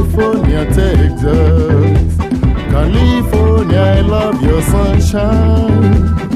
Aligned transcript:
California, 0.00 0.64
Texas. 0.64 2.16
California, 2.70 3.78
I 3.78 4.00
love 4.00 4.42
your 4.42 4.62
sunshine. 4.62 6.29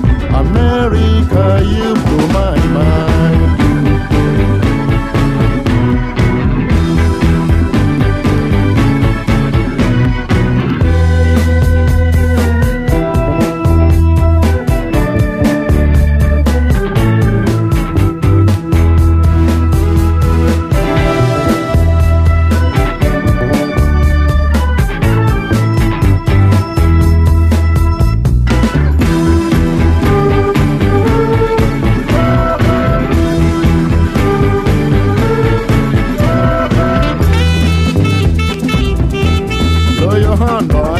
number. 40.66 40.93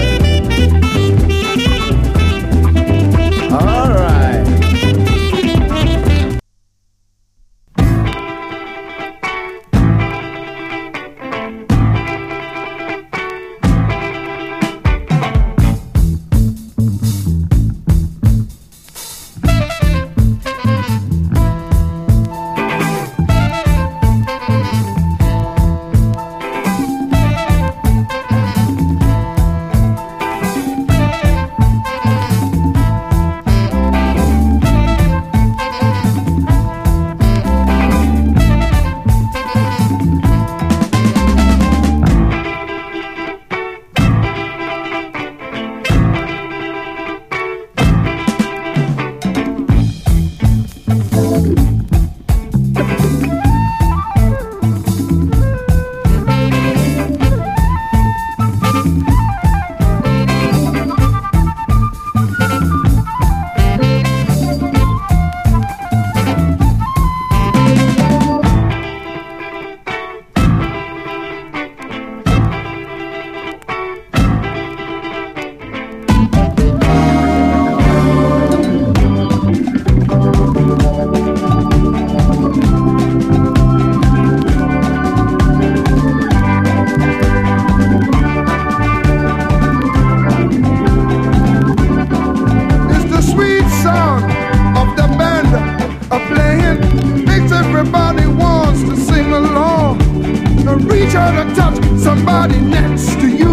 sure 101.15 101.45
to 101.45 101.55
touch 101.55 101.79
somebody 101.97 102.59
next 102.59 103.21
to 103.21 103.29
you. 103.29 103.53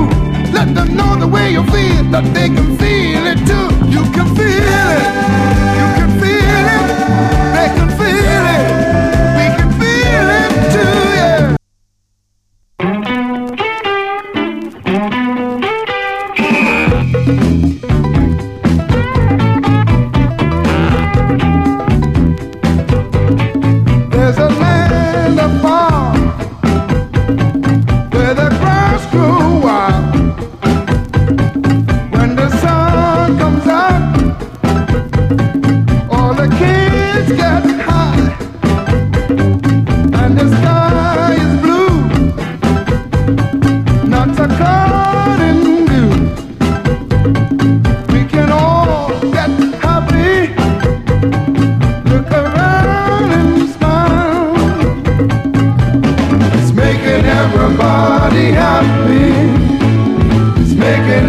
Let 0.57 0.73
them 0.73 0.95
know 0.97 1.15
the 1.23 1.27
way 1.27 1.51
you 1.51 1.63
feel, 1.75 2.03
that 2.13 2.25
they 2.33 2.47
can 2.55 2.69
feel 2.81 3.23
it 3.33 3.39
too. 3.49 3.67
You 3.95 4.03
can 4.15 4.27
feel 4.35 4.50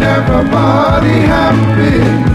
everybody 0.01 1.19
happy. 1.29 2.32